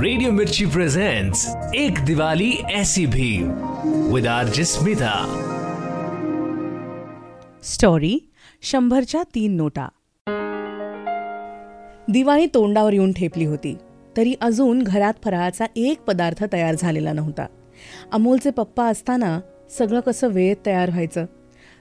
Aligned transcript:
Radio 0.00 0.30
Mirchi 0.30 0.66
presents 0.66 1.46
एक 1.74 2.04
दिवाली 2.04 2.52
ऐसी 2.74 3.06
भी 3.06 3.42
विद 4.12 4.26
आर 4.26 4.46
जिस्मिता 4.46 5.12
स्टोरी 7.62 8.18
शंभरच्या 8.62 9.22
तीन 9.22 9.56
नोटा. 9.56 9.88
दिवाळी 12.08 12.46
तोंडावर 12.46 12.92
येऊन 12.92 13.12
ठेपली 13.12 13.44
होती 13.44 13.76
तरी 14.16 14.34
अजून 14.40 14.82
घरात 14.82 15.14
फराळाचा 15.24 15.66
एक 15.76 16.00
पदार्थ 16.00 16.44
तयार 16.52 16.74
झालेला 16.78 17.12
नव्हता. 17.12 17.46
अमोलचे 18.12 18.50
पप्पा 18.50 18.86
असताना 18.86 19.40
सगळं 19.78 20.00
कसं 20.00 20.28
वेळेत 20.28 20.56
तयार 20.66 20.88
व्हायचं? 20.88 21.26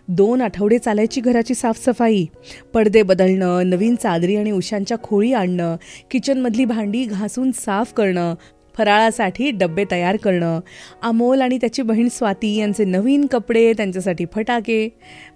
दोन 0.09 0.41
आठवडे 0.41 0.77
चालायची 0.77 1.21
घराची 1.21 1.53
साफसफाई 1.53 2.25
पडदे 2.73 3.01
बदलणं 3.01 3.69
नवीन 3.69 3.95
चादरी 3.95 4.35
आणि 4.35 4.51
उशांच्या 4.51 4.97
खोळी 5.03 5.33
आणणं 5.33 5.75
किचनमधली 6.11 6.65
भांडी 6.65 7.03
घासून 7.05 7.51
साफ 7.51 7.93
करणं 7.93 8.35
फराळासाठी 8.77 9.51
डब्बे 9.51 9.85
तयार 9.91 10.17
करणं 10.17 10.59
अमोल 11.03 11.41
आणि 11.41 11.57
त्याची 11.57 11.81
बहीण 11.81 12.07
स्वाती 12.07 12.55
यांचे 12.55 12.85
नवीन 12.85 13.25
कपडे 13.25 13.73
त्यांच्यासाठी 13.73 14.25
फटाके 14.33 14.87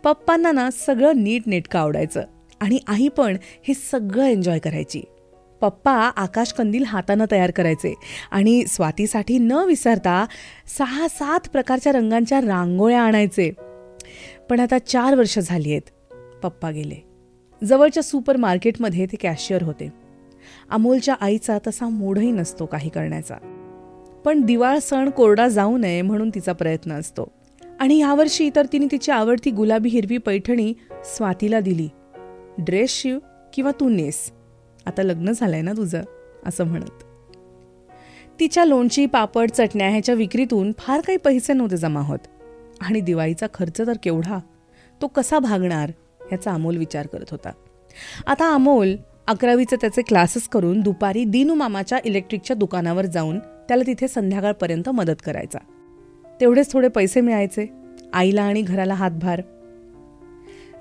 पप्पांना 0.04 0.52
ना 0.52 0.70
सगळं 0.72 1.24
नीट 1.24 1.42
नेटकं 1.46 1.80
आवडायचं 1.80 2.22
आणि 2.62 2.80
आई 2.88 3.08
पण 3.08 3.38
हे 3.68 3.74
सगळं 3.74 4.26
एन्जॉय 4.26 4.60
करायची. 4.60 5.02
पप्पा 5.62 5.92
आकाश 5.92 6.54
कंदील 6.54 6.84
हातानं 6.84 7.26
तयार 7.32 7.52
करायचे 7.52 7.94
आणि 8.32 8.64
स्वातीसाठी 8.68 9.38
न 9.38 9.52
विसरता 9.52 10.26
सहा 10.78 11.08
सात 11.08 11.50
प्रकारच्या 11.52 11.94
रंगांच्या 11.94 12.42
रांगोळ्या 12.42 13.02
आणायचे. 13.02 13.52
पण 14.50 14.60
आता 14.60 14.80
चार 14.80 15.16
वर्ष 15.16 15.40
झाली 15.40 15.72
आहेत 15.72 15.90
पप्पा 16.44 16.72
गेले. 16.72 16.96
जवळच्या 17.64 18.04
सुपर 18.04 18.38
मार्केटमध्ये 18.38 19.06
ते 19.06 19.18
कॅशियर 19.18 19.64
होते. 19.64 19.94
अमोलच्या 20.70 21.16
आईचा 21.22 21.58
तसा 21.68 21.90
मूडही 21.90 22.32
नसतो 22.32 22.66
काही 22.66 22.90
करण्याचा. 22.90 23.36
पण 24.26 24.42
दिवाळ 24.42 24.80
सण 24.80 25.10
कोरडा 25.10 25.48
जाऊ 25.48 25.78
नये 25.78 26.02
म्हणून 26.02 26.30
तिचा 26.30 26.54
प्रयत्न 26.54 26.92
असतो. 26.92 27.32
आणि 27.80 27.98
यावर्षी 27.98 28.50
तर 28.56 28.66
तिने 28.74 28.86
तिची 28.92 29.12
आवडती 29.12 29.52
गुलाबी 29.52 29.90
हिरवी 29.90 30.18
पैठणी 30.18 30.74
स्वातीला 31.06 31.60
दिली. 31.60 31.90
ड्रेस 32.58 33.02
शिव 33.02 33.20
किंवा 33.54 33.72
तू 33.80 33.90
नेस. 33.90 34.32
आता 34.86 35.04
लग्न 35.04 35.32
झालंय 35.32 35.62
ना 35.62 35.72
तुझं? 35.72 36.02
असं 36.46 36.64
म्हणत. 36.64 37.04
तिच्या 38.40 38.66
लोणची 38.66 39.06
पापड 39.06 39.52
चटण्या 39.52 39.90
ह्याच्या 39.90 40.16
विक्रीतून 40.16 40.72
फार 40.78 41.02
काही 41.02 41.18
पैसे 41.18 41.54
नव्हते 41.54 41.78
जमा 41.78 42.00
होत. 42.00 42.20
आणि 42.82 43.02
दिवाळीचा 43.02 43.48
खर्च 43.54 43.78
तर 43.78 43.94
केवढा? 44.04 44.40
तो 45.02 45.08
कसा 45.08 45.40
भागणार? 45.40 45.92
याचा 46.32 46.52
अमोल 46.52 46.78
विचार 46.78 47.08
करत 47.08 47.26
होता. 47.32 47.52
आता 48.28 48.54
अमोल 48.54 48.96
अकरावीचे 49.28 49.76
त्याचे 49.76 50.02
क्लासेस 50.02 50.48
करून 50.48 50.82
दुपारी 50.82 51.24
दिनू 51.24 51.54
मामाच्या 51.54 52.00
इलेक्ट्रिकच्या 52.06 52.56
दुकानावर 52.56 53.06
जाऊन 53.06 53.40
त्याला 53.40 53.84
तिथे 53.88 54.08
संध्याकाळपर्यंत 54.08 54.90
मदत 54.90 55.16
करायचा. 55.26 55.58
तेवढेच 56.42 56.72
थोडे 56.72 56.88
पैसे 56.88 57.22
मिळायचे. 57.22 57.72
आईला 58.14 58.44
आणि 58.44 58.62
घराला 58.62 58.94
हातभार. 58.94 59.42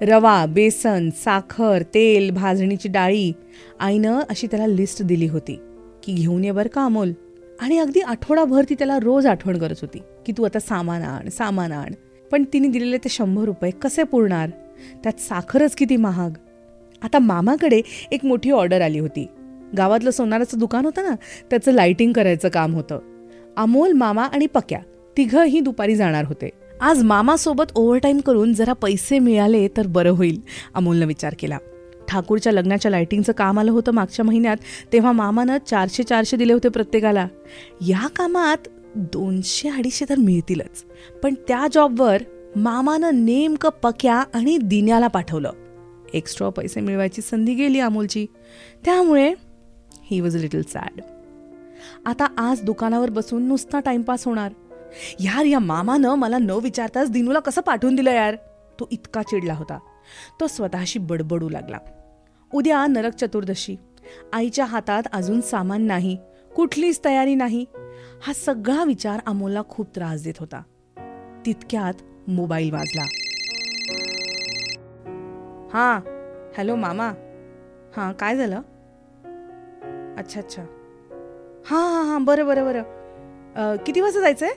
रवा 0.01 0.47
बेसन 0.47 1.11
साखर 1.11 1.83
तेल 1.95 2.31
भाजणीची 2.31 2.89
डाळी. 2.89 3.33
आईनं 3.81 4.20
अशी 4.31 4.47
त्याला 4.47 4.67
लिस्ट 4.67 5.03
दिली 5.03 5.27
होती 5.27 5.61
की 6.03 6.12
घेऊन 6.12 6.45
ये 6.45 6.51
बरं 6.51 6.69
का 6.69 6.85
अमोल? 6.85 7.12
आणि 7.61 7.78
अगदी 7.78 8.00
आठवडाभर 8.00 8.64
ती 8.70 8.75
त्याला 8.75 8.98
रोज 8.98 9.27
आठवण 9.27 9.58
करत 9.58 9.75
होती 9.83 9.98
की 10.27 10.33
तू 10.39 10.42
आता 10.42 10.58
सामान 10.58 11.03
आण 11.03 11.28
सामान 11.28 11.72
आण. 11.72 11.92
पण 12.33 12.44
तिने 12.52 12.69
दिलेले 12.69 12.98
ते 12.98 13.08
शंभर 13.08 13.44
रुपये 13.44 13.70
कसे 13.70 14.02
पुरणार? 14.02 14.50
त्यात 15.02 15.20
साखरच 15.20 15.75
किती 15.75 15.97
महाग? 15.97 16.30
आता 17.02 17.19
मामाकडे 17.19 17.83
एक 18.12 18.25
मोठी 18.25 18.50
ऑर्डर 18.50 18.80
आली 18.80 18.98
होती. 18.98 19.27
गावातलं 19.77 20.11
सोनाराचं 20.11 20.58
दुकान 20.58 20.84
होतं 20.84 21.02
ना 21.02 21.14
त्याचं 21.50 21.72
लाइटिंग 21.72 22.12
करायचं 22.12 22.48
काम 22.48 22.75
होतं. 22.75 22.98
अमोल 23.56 23.92
मामा 23.92 24.24
आणि 24.24 24.47
पक्या 24.47 24.80
तिघंही 25.17 25.61
दुपारी 25.61 25.97
जाणार 25.97 26.24
होते. 26.24 26.50
आज 26.80 27.02
मामासोबत 27.02 27.64
ओव्हरटाईम 27.74 28.20
करून 28.20 28.52
जरा 28.52 28.73
पैसे 28.73 29.18
मिळाले 29.18 29.68
तर 29.68 29.86
बरं 29.86 30.11
होईल 30.11 30.40
अमोलनं 30.74 31.06
विचार 31.06 31.35
केला. 31.39 31.58
ठाकूरच्या 32.11 32.53
लग्नाच्या 32.53 32.91
लायटिंगचं 32.91 33.33
काम 33.33 33.59
आलं 33.59 33.71
होतं 33.71 33.93
मागच्या 33.93 34.25
महिन्यात 34.25 34.57
तेव्हा 34.93 35.13
मामानं 35.13 35.57
चारशे 35.67 36.03
चारशे 36.03 36.37
दिले 36.37 36.53
होते 36.53 36.69
प्रत्येकाला. 36.69 37.29
या 37.81 38.09
कामात 38.09 38.69
दोनशे 38.95 39.69
अडीचशे 39.69 40.05
तर 40.09 40.19
मिळतीलच. 40.19 40.85
पण 41.23 41.35
त्या 41.48 41.67
जॉबवर 41.73 42.23
मामानं 42.57 43.11
नेमकं 43.15 43.69
पक्या 43.83 44.15
आणि 44.15 44.59
दिन्याला 44.59 45.07
पाठवलं. 45.07 45.53
एक्स्ट्रा 46.15 46.48
पैसे 46.48 46.81
मिळवायची 46.81 47.23
संधी 47.23 47.55
गेली 47.55 47.81
अमोलची. 47.81 48.27
त्यामुळे 48.85 49.35
ही 50.03 50.21
वॉज 50.21 50.37
लिटल 50.37 50.63
सॅड 50.63 51.01
आता 52.07 52.27
आज 52.39 52.63
दुकानावर 52.63 53.11
बसून 53.11 53.42
नुसता 53.42 53.81
टाइमपास 53.81 54.27
होणार. 54.27 54.53
यार 55.21 55.45
या 55.45 55.59
मामानं 55.59 56.15
मला 56.15 56.39
न 56.39 56.51
विचारताच 56.51 57.11
दिनूला 57.11 57.39
कसं 57.39 57.61
पाठवून 57.61 57.95
दिलं 57.95 58.11
यार? 58.11 58.37
तो 58.81 58.89
इतका 58.91 59.23
चिडला 59.23 59.55
होता. 59.55 59.79
तो 60.41 60.47
स्वतःशी 60.47 60.98
बडबडू 60.98 61.48
लागला. 61.48 61.77
उद्या 62.55 62.86
नरक 62.86 63.12
चतुर्दशी. 63.12 63.77
आईच्या 64.33 64.64
हातात 64.64 65.02
अजून 65.12 65.40
सामान 65.40 65.83
नाही 65.83 66.16
कुठलीच 66.56 67.00
तयारी 67.05 67.34
नाही. 67.34 67.64
हा 68.22 68.33
सगळा 68.33 68.84
विचार 68.84 69.20
अमोलला 69.27 69.62
खूप 69.68 69.94
त्रास 69.94 70.22
देत 70.24 70.38
होता. 70.40 70.62
तितक्यात 71.46 72.02
मोबाईल 72.28 72.70
वाजला. 72.72 73.02
हां 75.72 76.00
हॅलो 76.56 76.77
मामा. 76.77 77.12
हां 77.96 78.12
काय 78.12 78.36
झालं? 78.36 78.61
अच्छा 80.18 80.40
अच्छा. 80.40 80.62
हां 81.67 81.82
हां 81.92 82.05
हां 82.06 82.24
बरं 82.24 82.46
बरं 82.46 82.64
बरं. 82.64 83.77
किती 83.86 84.00
वाजता 84.00 84.20
जायचं 84.20 84.46
आहे 84.46 84.55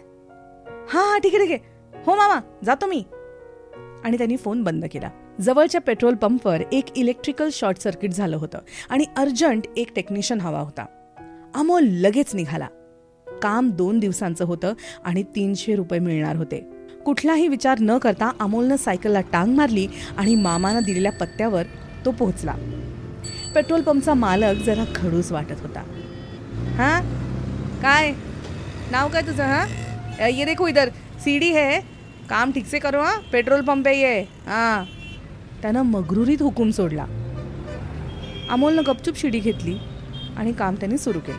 हां 0.89 1.03
हां 1.09 1.19
ठीक 1.19 1.35
आहे 1.35 1.45
ठीक 1.45 1.51
आहे. 1.51 2.01
हो 2.05 2.15
मामा 2.15 2.39
जातो 2.63 2.85
मी. 2.85 3.03
आणि 4.03 4.17
त्यांनी 4.17 4.37
फोन 4.37 4.63
बंद 4.63 4.85
केला. 4.85 5.09
जवळच्या 5.41 5.81
पेट्रोल 5.81 6.13
पंपवर 6.13 6.61
एक 6.71 6.97
इलेक्ट्रिकल 6.97 7.49
शॉर्ट 7.51 7.81
सर्किट 7.81 8.11
झालं 8.11 8.37
होतं 8.37 8.59
आणि 8.89 9.05
अर्जंट 9.17 9.63
एक 9.77 9.91
टेक्निशियन 9.95 10.41
हवा 10.41 10.59
होता. 10.59 10.85
अमोल 11.55 11.83
लगेच 11.83 12.35
निघाला. 12.35 12.67
काम 13.43 13.71
दोन 13.71 13.99
दिवसांचं 13.99 14.45
होतं 14.45 14.73
आणि 15.05 15.23
तीनशे 15.23 15.75
रुपये 15.75 15.99
मिळणार 15.99 16.35
होते. 16.35 16.67
कुठलाही 17.05 17.47
विचार 17.47 17.77
न 17.81 17.97
करता 17.97 18.31
अमोलनं 18.39 18.75
सायकलला 18.75 19.21
टांग 19.21 19.55
मारली 19.55 19.87
आणि 20.17 20.35
मामानं 20.35 20.81
दिलेल्या 20.83 21.11
पत्त्यावर 21.11 21.63
तो 22.05 22.11
पोहोचला. 22.11 22.53
पेट्रोल 23.55 23.81
पंपचा 23.81 24.13
मालक 24.13 24.63
जरा 24.63 24.83
खडूस 24.95 25.31
वाटत 25.31 25.61
होता. 25.61 25.79
हां? 26.77 27.01
काय? 27.81 28.11
नाव 28.91 29.09
काय 29.09 29.21
तुझं 29.21 29.43
हां? 29.43 29.67
ये 30.29 30.45
देखो 30.45 30.67
इधर. 30.67 30.89
सीडी 31.19 31.49
है. 31.49 31.79
काम 32.29 32.51
ठीक 32.51 32.65
से 32.65 32.79
करो 32.79 33.01
हां? 33.01 33.19
पेट्रोल 33.31 33.61
पंप 33.61 33.87
आहे 33.87 33.97
ये. 33.97 34.21
हां. 34.21 35.02
त्यानं 35.63 35.81
मगरुरीत 35.81 36.41
हुकूम 36.41 36.71
सोडला. 36.71 37.05
अमोलनं 38.49 38.81
गपचूप 38.87 39.17
शिडी 39.17 39.39
घेतली 39.39 39.77
आणि 40.37 40.53
काम 40.53 40.75
त्यांनी 40.75 40.97
सुरू 40.97 41.19
केलं. 41.19 41.37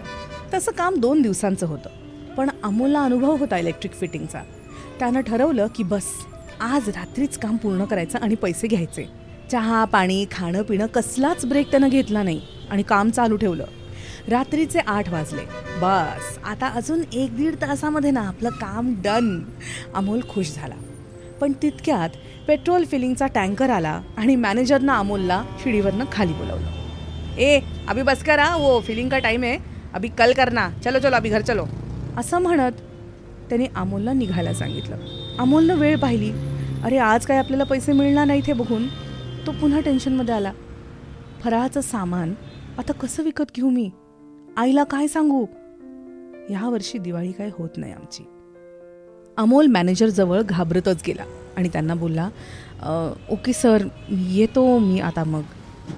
तसं 0.55 0.73
काम 0.73 0.95
दोन 0.97 1.23
दिवसांचं 1.23 1.67
होतं. 1.67 1.91
पण 2.35 2.51
अमोलला 2.63 3.03
अनुभव 3.05 3.37
होता 3.37 3.59
इलेक्ट्रिक 3.59 3.93
फिटिंगचा 3.95 4.41
त्यानं 4.99 5.21
ठरवलं 5.21 5.67
की 5.77 5.83
बस 5.83 6.05
आज 6.61 6.89
रात्रीच 6.89 7.39
काम 7.39 7.57
पूर्ण 7.57 7.85
करायचं 7.85 8.19
आणि 8.19 8.35
पैसे 8.35 8.67
घ्यायचे. 8.67 9.09
चहा 9.53 9.85
पाणी 9.85 10.27
खाणं 10.31 10.63
पिणं 10.63 10.87
कसलाच 10.87 11.47
ब्रेक 11.47 11.71
त्यानं 11.71 11.89
घेतला 11.89 12.23
नाही 12.23 12.41
आणि 12.71 12.83
काम 12.83 13.11
चालू 13.11 13.37
ठेवलं. 13.37 13.65
रात्रीचे 14.29 14.79
आठ 14.79 15.09
वाजले. 15.09 15.43
बस 15.83 16.39
आता 16.45 16.69
अजून 16.69 17.03
एक 17.13 17.37
दीड 17.37 17.55
तासामध्ये 17.55 18.11
ना 18.11 18.21
आपलं 18.21 18.49
काम 18.49 18.95
डन 19.05 19.43
अमोल 19.95 20.21
खुश 20.29 20.55
झाला. 20.55 20.75
पण 21.41 21.53
तितक्यात 21.63 22.09
पेट्रोल 22.49 22.85
फिलिंगचा 22.85 23.27
टँकर 23.27 23.71
आला 23.71 24.01
आणि 24.17 24.37
मॅनेजरनं 24.37 24.93
अमोलला 24.93 25.45
शिडीवरनं 25.63 26.05
खाली 26.13 26.33
बोलवलं. 26.33 26.67
ए 27.39 27.61
अभी 27.89 28.03
बस 28.03 28.25
करा 28.25 28.57
वो 28.57 28.81
फिलिंग 28.81 29.09
का 29.09 29.19
टाईम 29.19 29.43
आहे 29.43 29.59
अभी 29.95 30.09
कल 30.09 30.33
करना. 30.33 30.71
चलो 30.85 30.99
चलो 30.99 31.17
अभी 31.17 31.29
घर 31.29 31.41
चलो. 31.41 31.65
असं 32.17 32.39
म्हणत 32.39 32.73
त्याने 33.49 33.67
अमोलला 33.77 34.13
निघायला 34.13 34.55
सांगितलं. 34.55 34.97
अमोलनं 35.39 35.75
वेळ 35.75 35.99
पाहिली. 35.99 36.33
अरे 36.85 36.99
आज 36.99 37.27
काय 37.27 37.39
आपल्याला 37.39 37.65
पैसे 37.65 37.93
मिळणार 37.93 38.25
नाही 38.25 38.41
ते 38.47 38.53
बघून? 38.53 38.87
तो 39.47 39.53
पुन्हा 39.53 39.81
टेन्शनमध्ये 39.81 40.35
आला. 40.35 40.53
फराळाचं 41.43 41.81
सामान 41.81 42.35
आता 42.79 42.93
कसं 42.93 43.23
विकत 43.23 43.45
घेऊ 43.57 43.71
मी? 43.71 43.91
आईला 44.57 44.85
काय 44.85 45.07
सांगू? 45.07 45.47
यावर्षी 46.51 46.99
दिवाळी 46.99 47.33
काय 47.33 47.51
होत 47.59 47.69
नाही 47.77 47.93
आमची. 47.93 48.25
अमोल 49.39 49.67
मॅनेजरजवळ 49.67 50.41
घाबरतच 50.43 51.03
गेला 51.07 51.25
आणि 51.57 51.69
त्यांना 51.69 51.95
बोलला 51.95 52.29
ओके 53.33 53.53
सर 53.53 53.87
येतो 54.11 54.67
मी 54.79 55.01
आता 55.01 55.25
मग. 55.25 55.43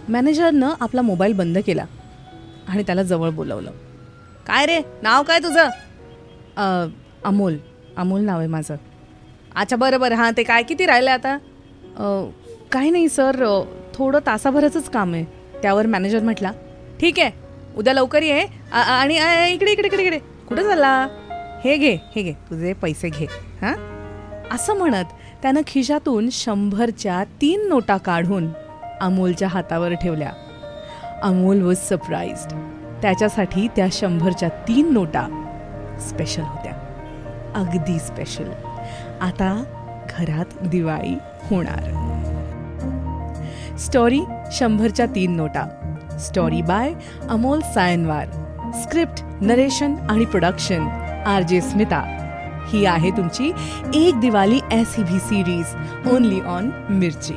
मॅनेजरनं 0.09 0.75
आपला 0.81 1.03
मोबाईल 1.03 1.33
बंद 1.37 1.59
केला 1.67 1.85
आणि 2.69 2.83
त्याला 2.83 3.03
जवळ 3.03 3.31
बोलवलं. 3.31 3.71
काय 4.47 4.67
रे? 4.67 4.79
नाव 5.03 5.23
काय 5.23 5.38
तुझं? 5.38 5.69
अमोल. 7.25 7.56
अमोल 7.97 8.21
नाव 8.25 8.38
आहे 8.38 8.49
माझं. 8.49 8.77
अच्छा 9.56 9.77
बरं 9.77 10.00
बरं. 10.00 10.15
हां 10.17 10.31
ते 10.37 10.43
काय 10.43 10.62
किती 10.62 10.87
राहिलं 10.87 11.11
आता? 11.11 11.37
काही 12.73 12.91
नाही 12.91 13.09
सर. 13.09 13.44
थोडं 13.94 14.19
तासाभराचंच 14.27 14.88
काम 14.91 15.15
आहे. 15.15 15.25
त्यावर 15.62 15.87
मॅनेजर 15.87 16.23
म्हटला 16.23 16.53
ठीक 17.00 17.19
आहे. 17.21 17.31
उद्या 17.77 17.94
लवकर 17.94 18.23
ये. 18.23 18.41
आणि 18.73 19.15
इकडे 19.53 19.73
इकडे 19.73 19.88
इकडे 19.88 20.03
इकडे. 20.03 20.19
कुठं 20.49 20.62
चालला? 20.62 21.06
हे 21.67 21.77
घे 21.77 21.99
हे 22.17 22.23
घे. 22.23 22.33
तुझे 22.33 22.73
पैसे 22.73 23.09
घे. 23.09 23.27
हां? 23.63 23.75
असं 24.55 24.75
म्हणत 24.75 25.05
त्यानं 25.43 25.61
खिशातून 25.67 26.29
शंभरच्या 26.33 27.25
तीन 27.25 27.69
नोटा 27.69 27.97
काढून 27.97 28.49
अमोलच्या 29.01 29.49
हातावर 29.49 29.93
ठेवल्या. 29.93 30.33
अमोल 31.23 31.63
वॉज 31.63 31.77
सरप्राईज्ड 31.77 32.53
त्याच्यासाठी 33.03 33.69
त्या 33.69 33.87
शंभरच्या 33.93 34.49
तीन 34.49 34.93
नोटा 34.93 35.45
स्पेशल 36.01 36.43
होत्या. 36.43 36.73
अगदी 37.55 37.99
स्पेशल 37.99 38.51
आता 39.21 39.65
घरात 40.19 40.67
दिवाळी 40.67 41.19
होणार. 41.51 41.83
स्टोरी 43.77 44.21
शंभरच्या 44.53 45.07
तीन 45.07 45.37
नोटा. 45.37 45.97
Story 46.21 46.62
by 46.62 46.93
Amol 47.29 47.61
Sayanwar. 47.61 48.27
Script 48.83 49.25
narration 49.41 49.95
आणि 50.11 50.25
प्रोडक्शन 50.25 51.06
आर 51.26 51.43
जे 51.43 51.61
स्मिता। 51.61 52.02
ही 52.69 52.84
आहे 52.84 53.11
तुमची 53.11 53.52
एक 53.94 54.20
दिवाळी 54.20 54.61
ऐसी 54.73 55.02
भी 55.02 55.19
series 55.19 56.11
only 56.12 56.40
on 56.40 56.70
Mirchi. 56.90 57.34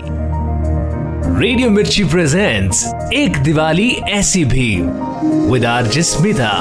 Radio 1.39 1.69
Mirchi 1.69 2.03
presents 2.03 2.85
एक 3.13 3.37
दिवाली 3.43 3.89
ऐसी 4.09 4.43
भी 4.43 4.75
विद 5.51 5.65
आरजे 5.65 6.01
स्मिता। 6.03 6.51